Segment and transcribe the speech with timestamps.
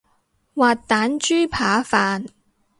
[0.55, 2.25] 滑蛋豬扒飯